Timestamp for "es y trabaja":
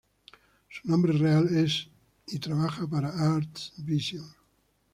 1.55-2.87